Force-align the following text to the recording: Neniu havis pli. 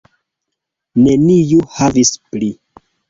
Neniu 1.07 1.59
havis 1.77 2.13
pli. 2.31 2.51